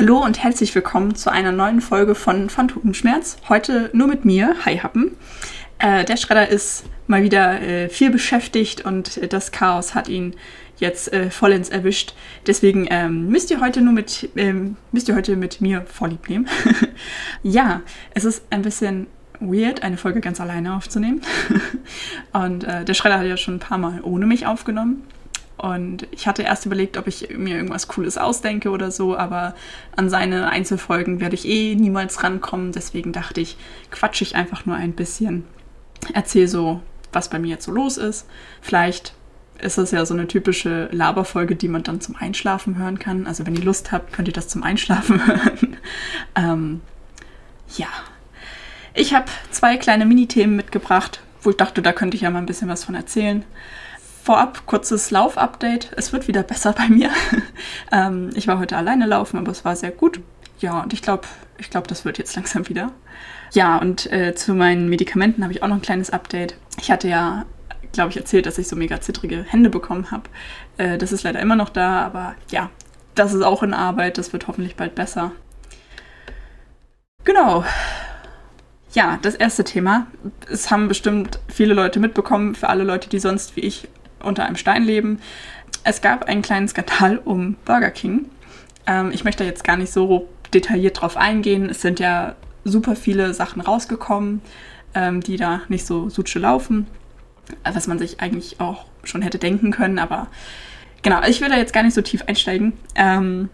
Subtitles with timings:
[0.00, 3.36] Hallo und herzlich willkommen zu einer neuen Folge von Phantomschmerz.
[3.48, 5.16] Heute nur mit mir, Hi Happen.
[5.78, 10.34] Äh, der Schredder ist mal wieder äh, viel beschäftigt und das Chaos hat ihn
[10.78, 12.14] jetzt äh, vollends erwischt.
[12.46, 16.48] Deswegen ähm, müsst ihr heute nur mit ähm, müsst ihr heute mit mir Vorlieb nehmen.
[17.42, 17.82] ja,
[18.14, 19.06] es ist ein bisschen
[19.40, 21.20] weird, eine Folge ganz alleine aufzunehmen.
[22.32, 25.02] und äh, der Schredder hat ja schon ein paar Mal ohne mich aufgenommen.
[25.56, 29.54] Und ich hatte erst überlegt, ob ich mir irgendwas Cooles ausdenke oder so, aber
[29.94, 32.72] an seine Einzelfolgen werde ich eh niemals rankommen.
[32.72, 33.58] Deswegen dachte ich,
[33.90, 35.44] quatsche ich einfach nur ein bisschen.
[36.14, 36.80] Erzähle so,
[37.12, 38.26] was bei mir jetzt so los ist.
[38.60, 39.14] Vielleicht
[39.60, 43.26] ist das ja so eine typische Laberfolge, die man dann zum Einschlafen hören kann.
[43.26, 45.76] Also wenn ihr Lust habt, könnt ihr das zum Einschlafen hören.
[46.34, 46.80] ähm,
[47.76, 47.88] ja.
[48.94, 52.46] Ich habe zwei kleine Mini-Themen mitgebracht, wo ich dachte, da könnte ich ja mal ein
[52.46, 53.44] bisschen was von erzählen
[54.22, 55.90] vorab kurzes Lauf-Update.
[55.96, 57.10] Es wird wieder besser bei mir.
[57.92, 60.20] ähm, ich war heute alleine laufen, aber es war sehr gut.
[60.60, 61.26] Ja, und ich glaube,
[61.58, 62.92] ich glaube, das wird jetzt langsam wieder.
[63.52, 66.54] Ja, und äh, zu meinen Medikamenten habe ich auch noch ein kleines Update.
[66.80, 67.44] Ich hatte ja,
[67.92, 70.24] glaube ich, erzählt, dass ich so mega zittrige Hände bekommen habe.
[70.78, 72.70] Äh, das ist leider immer noch da, aber ja,
[73.14, 74.18] das ist auch in Arbeit.
[74.18, 75.32] Das wird hoffentlich bald besser.
[77.24, 77.64] Genau.
[78.92, 80.06] Ja, das erste Thema.
[80.50, 83.88] Es haben bestimmt viele Leute mitbekommen, für alle Leute, die sonst wie ich
[84.22, 85.20] unter einem Stein leben.
[85.84, 88.26] Es gab einen kleinen Skandal um Burger King.
[88.86, 91.70] Ähm, ich möchte jetzt gar nicht so detailliert drauf eingehen.
[91.70, 94.42] Es sind ja super viele Sachen rausgekommen,
[94.94, 96.86] ähm, die da nicht so sutsche laufen,
[97.64, 99.98] was man sich eigentlich auch schon hätte denken können.
[99.98, 100.28] Aber
[101.02, 102.72] genau, ich will da jetzt gar nicht so tief einsteigen.
[102.94, 103.48] Ähm,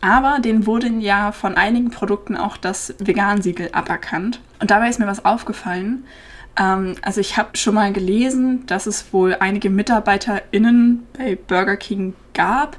[0.00, 4.40] aber denen wurden ja von einigen Produkten auch das Vegan-Siegel aberkannt.
[4.60, 6.04] Und dabei ist mir was aufgefallen.
[6.58, 12.14] Ähm, also ich habe schon mal gelesen, dass es wohl einige MitarbeiterInnen bei Burger King
[12.34, 12.76] gab,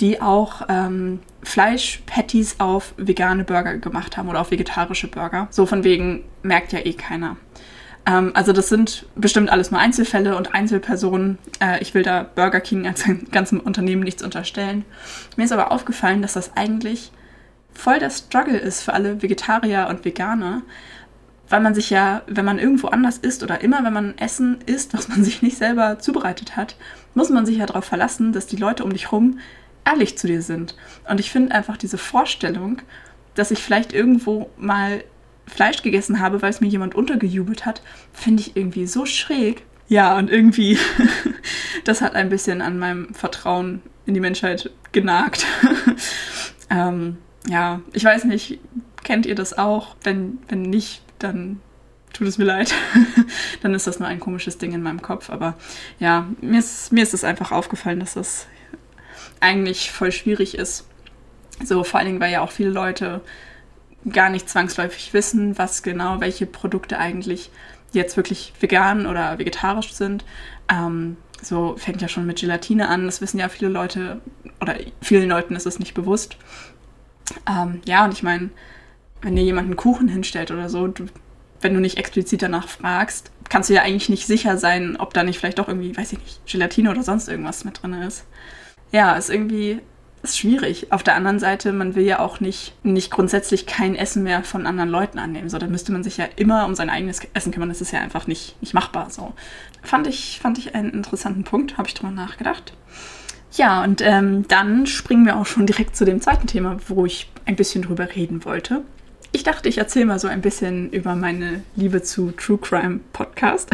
[0.00, 5.48] die auch ähm, Fleisch-Patties auf vegane Burger gemacht haben oder auf vegetarische Burger.
[5.50, 7.38] So von wegen merkt ja eh keiner.
[8.04, 11.38] Ähm, also das sind bestimmt alles nur Einzelfälle und Einzelpersonen.
[11.58, 14.84] Äh, ich will da Burger King als ganzem Unternehmen nichts unterstellen.
[15.36, 17.12] Mir ist aber aufgefallen, dass das eigentlich
[17.72, 20.60] voll der Struggle ist für alle Vegetarier und Veganer,
[21.48, 24.92] weil man sich ja, wenn man irgendwo anders isst oder immer, wenn man Essen isst,
[24.92, 26.76] was man sich nicht selber zubereitet hat,
[27.14, 29.38] muss man sich ja darauf verlassen, dass die Leute um dich herum
[29.88, 30.76] ehrlich zu dir sind.
[31.08, 32.82] Und ich finde einfach diese Vorstellung,
[33.34, 35.02] dass ich vielleicht irgendwo mal
[35.46, 37.82] Fleisch gegessen habe, weil es mir jemand untergejubelt hat,
[38.12, 39.64] finde ich irgendwie so schräg.
[39.88, 40.78] Ja, und irgendwie,
[41.84, 45.46] das hat ein bisschen an meinem Vertrauen in die Menschheit genagt.
[46.70, 47.16] ähm,
[47.48, 48.58] ja, ich weiß nicht,
[49.04, 49.96] kennt ihr das auch?
[50.02, 51.60] Wenn, wenn nicht, dann
[52.12, 52.74] tut es mir leid.
[53.62, 55.30] dann ist das nur ein komisches Ding in meinem Kopf.
[55.30, 55.56] Aber
[55.98, 58.46] ja, mir ist, mir ist es einfach aufgefallen, dass das
[59.40, 60.86] eigentlich voll schwierig ist.
[61.64, 63.20] So, vor allen Dingen, weil ja auch viele Leute
[64.08, 67.50] gar nicht zwangsläufig wissen, was genau, welche Produkte eigentlich
[67.92, 70.24] jetzt wirklich vegan oder vegetarisch sind.
[70.70, 73.06] Ähm, so fängt ja schon mit Gelatine an.
[73.06, 74.20] Das wissen ja viele Leute
[74.60, 76.36] oder vielen Leuten ist es nicht bewusst.
[77.48, 78.50] Ähm, ja, und ich meine,
[79.22, 81.06] wenn dir jemand einen Kuchen hinstellt oder so, du,
[81.60, 85.22] wenn du nicht explizit danach fragst, kannst du ja eigentlich nicht sicher sein, ob da
[85.22, 88.24] nicht vielleicht doch irgendwie, weiß ich nicht, Gelatine oder sonst irgendwas mit drin ist.
[88.92, 89.80] Ja, ist irgendwie
[90.22, 90.92] ist schwierig.
[90.92, 94.66] Auf der anderen Seite, man will ja auch nicht, nicht grundsätzlich kein Essen mehr von
[94.66, 95.48] anderen Leuten annehmen.
[95.48, 97.68] So, da müsste man sich ja immer um sein eigenes Essen kümmern.
[97.68, 99.10] Das ist ja einfach nicht, nicht machbar.
[99.10, 99.32] So.
[99.82, 102.72] Fand ich, fand ich einen interessanten Punkt, habe ich drüber nachgedacht.
[103.52, 107.30] Ja, und ähm, dann springen wir auch schon direkt zu dem zweiten Thema, wo ich
[107.46, 108.82] ein bisschen drüber reden wollte.
[109.30, 113.70] Ich dachte, ich erzähle mal so ein bisschen über meine Liebe zu True Crime Podcast.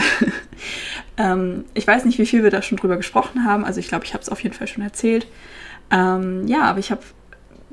[1.16, 3.64] ähm, ich weiß nicht, wie viel wir da schon drüber gesprochen haben.
[3.64, 5.28] Also ich glaube, ich habe es auf jeden Fall schon erzählt.
[5.92, 7.02] Ähm, ja, aber ich habe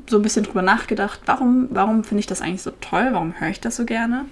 [0.08, 3.10] so ein bisschen drüber nachgedacht, warum, warum finde ich das eigentlich so toll?
[3.12, 4.26] Warum höre ich das so gerne?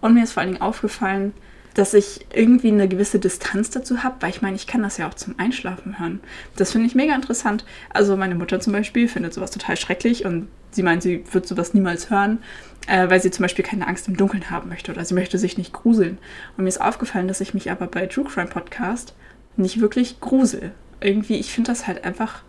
[0.00, 1.34] Und mir ist vor allen Dingen aufgefallen,
[1.74, 5.08] dass ich irgendwie eine gewisse Distanz dazu habe, weil ich meine, ich kann das ja
[5.08, 6.20] auch zum Einschlafen hören.
[6.56, 7.64] Das finde ich mega interessant.
[7.90, 11.74] Also meine Mutter zum Beispiel findet sowas total schrecklich und sie meint, sie wird sowas
[11.74, 12.38] niemals hören,
[12.86, 15.58] äh, weil sie zum Beispiel keine Angst im Dunkeln haben möchte oder sie möchte sich
[15.58, 16.18] nicht gruseln.
[16.56, 19.14] Und mir ist aufgefallen, dass ich mich aber bei True Crime Podcast
[19.56, 20.72] nicht wirklich grusel.
[21.00, 22.42] Irgendwie, ich finde das halt einfach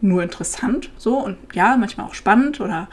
[0.00, 2.88] nur interessant so und ja, manchmal auch spannend oder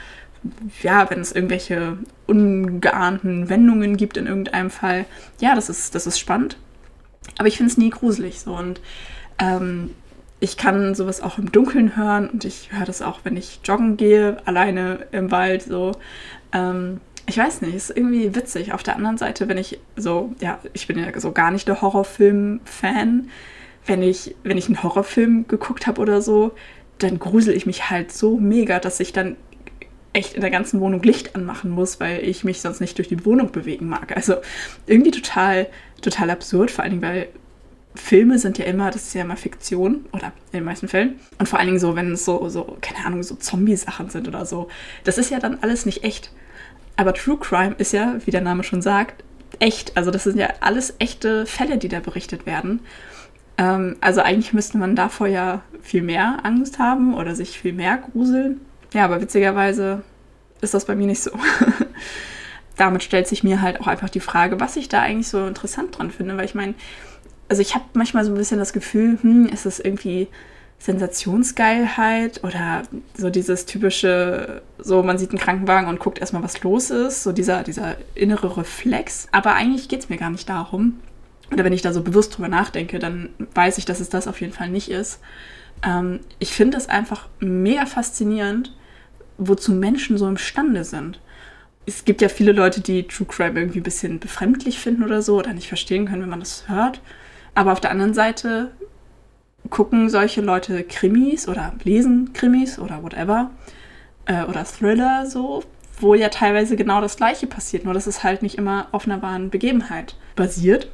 [0.81, 1.97] ja, wenn es irgendwelche
[2.27, 5.05] ungeahnten Wendungen gibt in irgendeinem Fall,
[5.39, 6.57] ja, das ist, das ist spannend.
[7.37, 8.55] Aber ich finde es nie gruselig so.
[8.55, 8.81] Und
[9.39, 9.91] ähm,
[10.39, 13.97] ich kann sowas auch im Dunkeln hören und ich höre das auch, wenn ich joggen
[13.97, 15.93] gehe, alleine im Wald so.
[16.51, 18.73] Ähm, ich weiß nicht, ist irgendwie witzig.
[18.73, 21.81] Auf der anderen Seite, wenn ich so, ja, ich bin ja so gar nicht der
[21.81, 23.29] Horrorfilm-Fan.
[23.85, 26.51] Wenn ich, wenn ich einen Horrorfilm geguckt habe oder so,
[26.99, 29.37] dann grusel ich mich halt so mega, dass ich dann
[30.13, 33.25] echt in der ganzen Wohnung Licht anmachen muss, weil ich mich sonst nicht durch die
[33.25, 34.15] Wohnung bewegen mag.
[34.15, 34.36] Also
[34.86, 35.68] irgendwie total,
[36.01, 37.27] total absurd, vor allen Dingen, weil
[37.95, 41.19] Filme sind ja immer, das ist ja immer Fiktion oder in den meisten Fällen.
[41.38, 44.45] Und vor allen Dingen so, wenn es so, so, keine Ahnung, so Zombie-Sachen sind oder
[44.45, 44.68] so.
[45.04, 46.31] Das ist ja dann alles nicht echt.
[46.95, 49.24] Aber True Crime ist ja, wie der Name schon sagt,
[49.60, 49.95] echt.
[49.95, 52.80] Also das sind ja alles echte Fälle, die da berichtet werden.
[53.57, 57.98] Ähm, also eigentlich müsste man davor ja viel mehr Angst haben oder sich viel mehr
[57.98, 58.62] gruseln.
[58.93, 60.03] Ja, aber witzigerweise
[60.61, 61.31] ist das bei mir nicht so.
[62.77, 65.97] Damit stellt sich mir halt auch einfach die Frage, was ich da eigentlich so interessant
[65.97, 66.73] dran finde, weil ich meine,
[67.49, 70.27] also ich habe manchmal so ein bisschen das Gefühl, hm, ist das irgendwie
[70.79, 72.83] Sensationsgeilheit oder
[73.15, 77.31] so dieses typische, so man sieht einen Krankenwagen und guckt erstmal, was los ist, so
[77.31, 79.27] dieser, dieser innere Reflex.
[79.31, 80.99] Aber eigentlich geht es mir gar nicht darum.
[81.51, 84.41] Oder wenn ich da so bewusst drüber nachdenke, dann weiß ich, dass es das auf
[84.41, 85.19] jeden Fall nicht ist.
[85.85, 88.73] Ähm, ich finde es einfach mega faszinierend,
[89.38, 91.19] wozu Menschen so imstande sind.
[91.85, 95.38] Es gibt ja viele Leute, die True Crime irgendwie ein bisschen befremdlich finden oder so
[95.38, 97.01] oder nicht verstehen können, wenn man das hört.
[97.56, 98.71] Aber auf der anderen Seite
[99.69, 103.51] gucken solche Leute Krimis oder lesen Krimis oder whatever
[104.25, 105.63] äh, oder Thriller so,
[106.00, 109.21] wo ja teilweise genau das Gleiche passiert, nur dass es halt nicht immer auf einer
[109.21, 110.89] wahren Begebenheit basiert.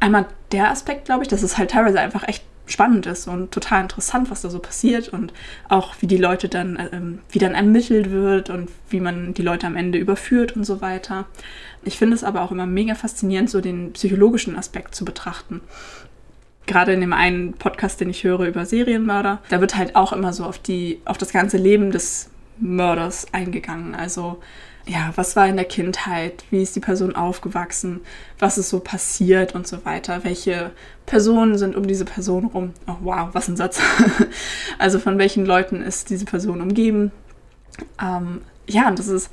[0.00, 3.82] Einmal der Aspekt, glaube ich, dass es halt teilweise einfach echt spannend ist und total
[3.82, 5.32] interessant, was da so passiert und
[5.68, 9.66] auch wie die Leute dann, ähm, wie dann ermittelt wird und wie man die Leute
[9.66, 11.26] am Ende überführt und so weiter.
[11.82, 15.60] Ich finde es aber auch immer mega faszinierend, so den psychologischen Aspekt zu betrachten.
[16.66, 20.32] Gerade in dem einen Podcast, den ich höre über Serienmörder, da wird halt auch immer
[20.32, 23.94] so auf die, auf das ganze Leben des Mörders eingegangen.
[23.94, 24.40] Also
[24.86, 28.00] ja, was war in der Kindheit, wie ist die Person aufgewachsen,
[28.38, 30.72] was ist so passiert und so weiter, welche
[31.06, 32.72] Personen sind um diese Person rum.
[32.86, 33.80] Oh wow, was ein Satz.
[34.78, 37.12] also von welchen Leuten ist diese Person umgeben.
[38.00, 39.30] Ähm, ja, und das ist,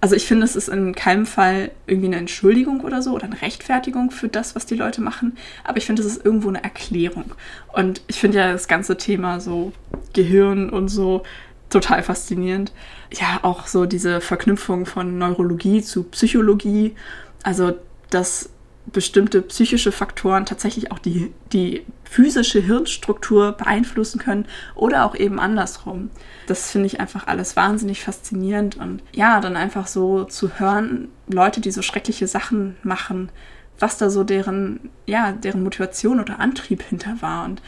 [0.00, 3.40] also ich finde, es ist in keinem Fall irgendwie eine Entschuldigung oder so oder eine
[3.40, 7.32] Rechtfertigung für das, was die Leute machen, aber ich finde, es ist irgendwo eine Erklärung.
[7.72, 9.72] Und ich finde ja das ganze Thema so
[10.12, 11.22] Gehirn und so
[11.70, 12.72] total faszinierend.
[13.12, 16.94] Ja, auch so diese Verknüpfung von Neurologie zu Psychologie.
[17.42, 17.74] Also,
[18.10, 18.50] dass
[18.92, 26.10] bestimmte psychische Faktoren tatsächlich auch die, die physische Hirnstruktur beeinflussen können oder auch eben andersrum.
[26.46, 31.60] Das finde ich einfach alles wahnsinnig faszinierend und ja, dann einfach so zu hören, Leute,
[31.60, 33.30] die so schreckliche Sachen machen,
[33.78, 37.44] was da so deren, ja, deren Motivation oder Antrieb hinter war.
[37.44, 37.62] Und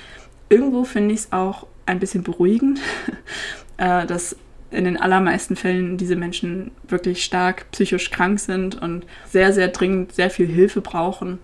[0.48, 2.80] irgendwo finde ich es auch ein bisschen beruhigend,
[3.78, 4.36] äh, dass
[4.70, 10.12] in den allermeisten Fällen diese Menschen wirklich stark psychisch krank sind und sehr, sehr dringend
[10.12, 11.38] sehr viel Hilfe brauchen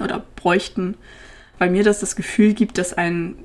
[0.00, 0.96] oder bräuchten,
[1.58, 3.36] weil mir das das Gefühl gibt, dass ein,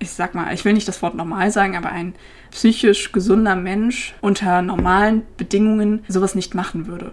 [0.00, 2.14] ich sag mal, ich will nicht das Wort normal sagen, aber ein
[2.50, 7.12] psychisch gesunder Mensch unter normalen Bedingungen sowas nicht machen würde.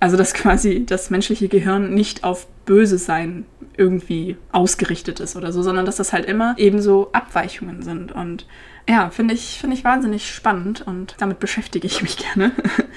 [0.00, 3.46] Also dass quasi das menschliche Gehirn nicht auf böse sein
[3.76, 8.12] irgendwie ausgerichtet ist oder so, sondern dass das halt immer ebenso Abweichungen sind.
[8.12, 8.46] Und
[8.88, 12.52] ja, finde ich, finde ich wahnsinnig spannend und damit beschäftige ich mich gerne.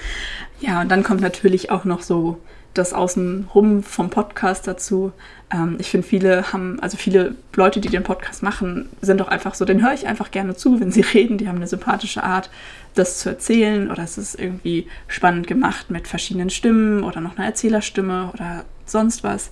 [0.60, 2.38] ja, und dann kommt natürlich auch noch so
[2.74, 5.12] das Außenrum vom Podcast dazu.
[5.52, 9.54] Ähm, ich finde, viele haben, also viele Leute, die den Podcast machen, sind doch einfach
[9.54, 11.38] so, den höre ich einfach gerne zu, wenn sie reden.
[11.38, 12.50] Die haben eine sympathische Art,
[12.94, 17.46] das zu erzählen oder es ist irgendwie spannend gemacht mit verschiedenen Stimmen oder noch einer
[17.46, 19.50] Erzählerstimme oder sonst was.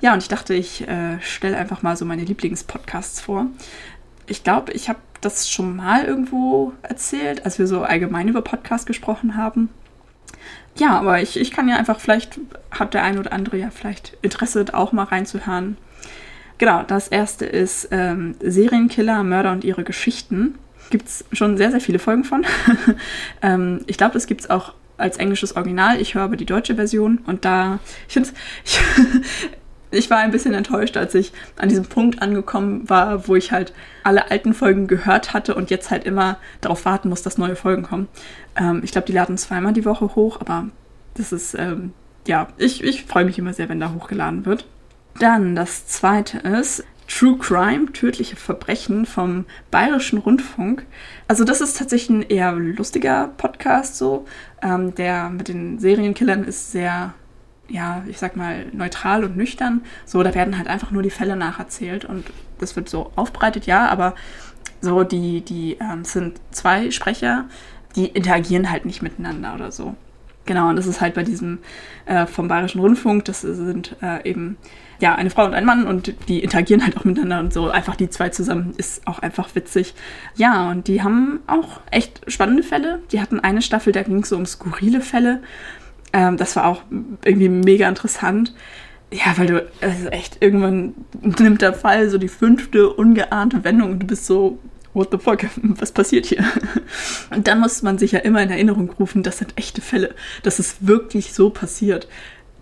[0.00, 3.46] Ja, und ich dachte, ich äh, stelle einfach mal so meine Lieblingspodcasts vor.
[4.26, 8.86] Ich glaube, ich habe das schon mal irgendwo erzählt, als wir so allgemein über Podcasts
[8.86, 9.70] gesprochen haben.
[10.76, 12.38] Ja, aber ich, ich kann ja einfach, vielleicht
[12.70, 15.76] hat der ein oder andere ja vielleicht Interesse, auch mal reinzuhören.
[16.58, 20.56] Genau, das erste ist ähm, Serienkiller, Mörder und ihre Geschichten.
[20.90, 22.46] Gibt es schon sehr, sehr viele Folgen von.
[23.42, 26.00] ähm, ich glaube, das gibt es auch als englisches Original.
[26.00, 28.30] Ich höre aber die deutsche Version und da, ich finde
[28.64, 28.80] es,
[29.90, 33.72] ich war ein bisschen enttäuscht, als ich an diesem Punkt angekommen war, wo ich halt
[34.02, 37.82] alle alten Folgen gehört hatte und jetzt halt immer darauf warten muss, dass neue Folgen
[37.82, 38.08] kommen.
[38.56, 40.66] Ähm, ich glaube, die laden zweimal die Woche hoch, aber
[41.14, 41.92] das ist, ähm,
[42.26, 44.66] ja, ich, ich freue mich immer sehr, wenn da hochgeladen wird.
[45.18, 50.84] Dann das zweite ist True Crime, tödliche Verbrechen vom Bayerischen Rundfunk.
[51.28, 54.26] Also das ist tatsächlich ein eher lustiger Podcast so.
[54.60, 57.14] Ähm, der mit den Serienkillern ist sehr
[57.68, 59.82] ja, ich sag mal, neutral und nüchtern.
[60.04, 62.24] So, da werden halt einfach nur die Fälle nacherzählt und
[62.58, 64.14] das wird so aufbereitet, ja, aber
[64.80, 67.46] so, die, die ähm, sind zwei Sprecher,
[67.96, 69.96] die interagieren halt nicht miteinander oder so.
[70.44, 71.58] Genau, und das ist halt bei diesem
[72.04, 74.56] äh, vom Bayerischen Rundfunk, das sind äh, eben
[75.00, 77.68] ja eine Frau und ein Mann und die interagieren halt auch miteinander und so.
[77.68, 79.94] Einfach die zwei zusammen ist auch einfach witzig.
[80.36, 83.00] Ja, und die haben auch echt spannende Fälle.
[83.10, 85.42] Die hatten eine Staffel, da ging es so um skurrile Fälle.
[86.16, 86.80] Ähm, das war auch
[87.24, 88.54] irgendwie mega interessant.
[89.12, 93.98] Ja, weil du, also echt, irgendwann nimmt der Fall so die fünfte ungeahnte Wendung und
[94.00, 94.58] du bist so,
[94.94, 96.42] what the fuck, was passiert hier?
[97.30, 100.14] Und dann muss man sich ja immer in Erinnerung rufen, das sind echte Fälle.
[100.42, 102.08] Das ist wirklich so passiert.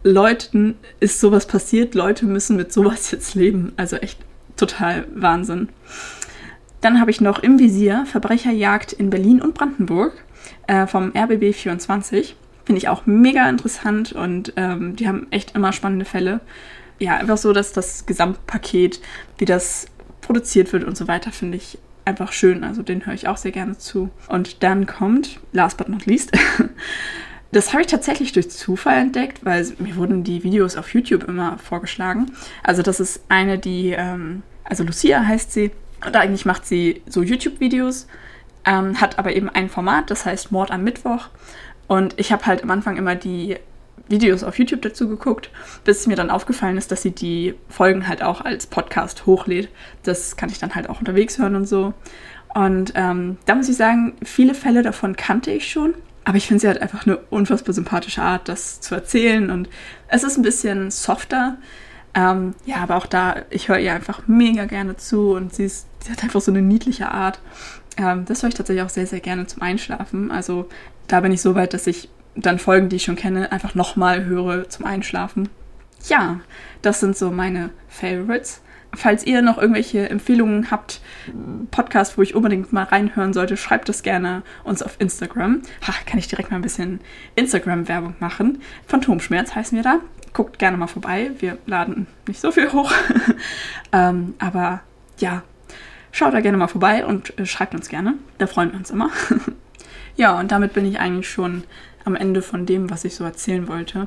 [0.02, 3.72] Leuten ist sowas passiert, Leute müssen mit sowas jetzt leben.
[3.76, 4.18] Also echt
[4.56, 5.68] total Wahnsinn.
[6.80, 10.12] Dann habe ich noch im Visier Verbrecherjagd in Berlin und Brandenburg
[10.66, 12.36] äh, vom RBB 24.
[12.64, 16.40] Finde ich auch mega interessant und ähm, die haben echt immer spannende Fälle.
[16.98, 19.00] Ja, einfach so, dass das Gesamtpaket,
[19.38, 19.86] wie das
[20.20, 22.64] produziert wird und so weiter, finde ich einfach schön.
[22.64, 24.10] Also den höre ich auch sehr gerne zu.
[24.28, 26.32] Und dann kommt, last but not least,
[27.52, 31.58] das habe ich tatsächlich durch Zufall entdeckt, weil mir wurden die Videos auf YouTube immer
[31.58, 32.32] vorgeschlagen.
[32.62, 35.70] Also das ist eine, die, ähm, also Lucia heißt sie.
[36.04, 38.06] Und eigentlich macht sie so YouTube-Videos,
[38.66, 41.28] ähm, hat aber eben ein Format, das heißt Mord am Mittwoch.
[41.86, 43.56] Und ich habe halt am Anfang immer die
[44.08, 45.50] Videos auf YouTube dazu geguckt,
[45.84, 49.68] bis mir dann aufgefallen ist, dass sie die Folgen halt auch als Podcast hochlädt.
[50.02, 51.94] Das kann ich dann halt auch unterwegs hören und so.
[52.54, 55.94] Und ähm, da muss ich sagen, viele Fälle davon kannte ich schon.
[56.24, 59.50] Aber ich finde sie halt einfach eine unfassbar sympathische Art, das zu erzählen.
[59.50, 59.68] Und
[60.08, 61.58] es ist ein bisschen softer.
[62.14, 65.86] Ähm, ja, aber auch da, ich höre ihr einfach mega gerne zu und sie, ist,
[66.00, 67.40] sie hat einfach so eine niedliche Art.
[67.96, 70.30] Ähm, das höre ich tatsächlich auch sehr, sehr gerne zum Einschlafen.
[70.30, 70.68] Also
[71.06, 74.24] da bin ich so weit, dass ich dann Folgen, die ich schon kenne, einfach nochmal
[74.24, 75.48] höre zum Einschlafen.
[76.06, 76.40] Ja,
[76.82, 78.60] das sind so meine Favorites.
[78.96, 81.00] Falls ihr noch irgendwelche Empfehlungen habt,
[81.72, 85.62] Podcast, wo ich unbedingt mal reinhören sollte, schreibt das gerne uns auf Instagram.
[85.86, 87.00] Ha, kann ich direkt mal ein bisschen
[87.34, 88.62] Instagram-Werbung machen.
[88.86, 89.98] Phantomschmerz heißen wir da.
[90.32, 91.32] Guckt gerne mal vorbei.
[91.38, 92.92] Wir laden nicht so viel hoch.
[93.92, 94.80] ähm, aber
[95.18, 95.42] ja,
[96.14, 98.14] schaut da gerne mal vorbei und äh, schreibt uns gerne.
[98.38, 99.10] Da freuen wir uns immer.
[100.16, 101.64] ja, und damit bin ich eigentlich schon
[102.04, 104.06] am Ende von dem, was ich so erzählen wollte.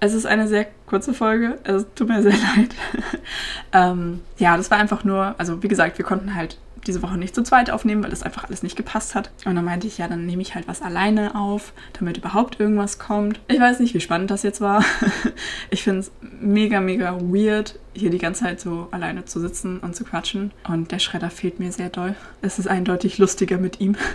[0.00, 2.74] Es ist eine sehr kurze Folge, es tut mir sehr leid.
[3.72, 7.34] ähm, ja, das war einfach nur, also wie gesagt, wir konnten halt diese Woche nicht
[7.34, 9.30] zu zweit aufnehmen, weil das einfach alles nicht gepasst hat.
[9.44, 12.98] Und dann meinte ich, ja, dann nehme ich halt was alleine auf, damit überhaupt irgendwas
[12.98, 13.40] kommt.
[13.48, 14.84] Ich weiß nicht, wie spannend das jetzt war.
[15.70, 19.96] ich finde es mega, mega weird, hier die ganze Zeit so alleine zu sitzen und
[19.96, 20.52] zu quatschen.
[20.68, 22.14] Und der Schredder fehlt mir sehr doll.
[22.42, 23.96] Es ist eindeutig lustiger mit ihm.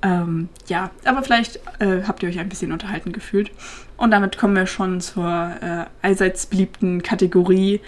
[0.00, 3.50] Ähm, ja, aber vielleicht äh, habt ihr euch ein bisschen unterhalten gefühlt.
[3.96, 5.26] Und damit kommen wir schon zur
[5.60, 7.80] äh, allseits beliebten Kategorie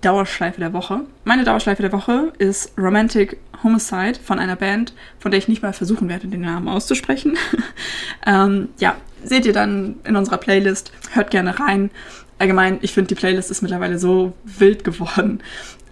[0.00, 1.00] Dauerschleife der Woche.
[1.24, 5.72] Meine Dauerschleife der Woche ist Romantic Homicide von einer Band, von der ich nicht mal
[5.72, 7.36] versuchen werde, den Namen auszusprechen.
[8.26, 10.92] ähm, ja, seht ihr dann in unserer Playlist.
[11.12, 11.90] Hört gerne rein.
[12.38, 15.40] Allgemein, ich finde, die Playlist ist mittlerweile so wild geworden.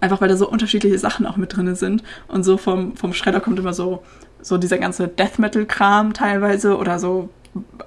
[0.00, 2.02] Einfach weil da so unterschiedliche Sachen auch mit drin sind.
[2.28, 4.02] Und so vom, vom Schredder kommt immer so
[4.40, 7.28] so dieser ganze Death Metal-Kram teilweise oder so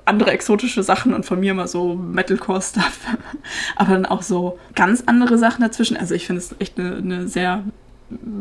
[0.06, 3.00] andere exotische Sachen und von mir immer so Metalcore-Stuff.
[3.76, 5.98] Aber dann auch so ganz andere Sachen dazwischen.
[5.98, 7.64] Also ich finde es echt eine, eine sehr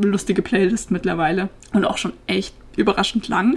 [0.02, 3.56] lustige Playlist mittlerweile und auch schon echt überraschend lang.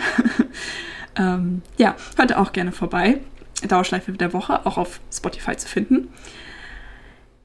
[1.16, 3.20] ähm, ja, hört auch gerne vorbei.
[3.68, 6.10] Dauerschleife der Woche, auch auf Spotify zu finden.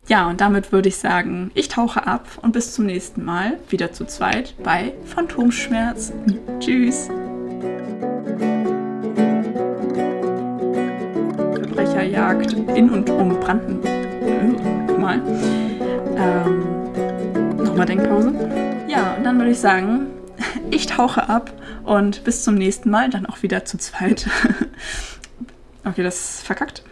[0.08, 3.92] Ja, und damit würde ich sagen, ich tauche ab und bis zum nächsten Mal wieder
[3.92, 6.12] zu zweit bei Phantomschmerz.
[6.60, 7.10] Tschüss.
[12.08, 13.80] Verbrecherjagd in und um Branden.
[14.86, 15.20] Guck mal.
[16.16, 18.32] Ähm, Nochmal Denkpause.
[18.88, 20.06] Ja, und dann würde ich sagen,
[20.70, 21.52] ich tauche ab
[21.84, 24.28] und bis zum nächsten Mal dann auch wieder zu zweit.
[25.84, 26.82] okay, das ist verkackt.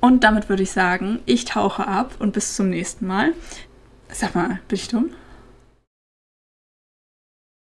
[0.00, 3.32] Und damit würde ich sagen, ich tauche ab und bis zum nächsten Mal.
[4.10, 5.10] Sag mal, bin ich dumm?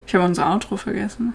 [0.05, 1.33] Ich habe unser Outro vergessen.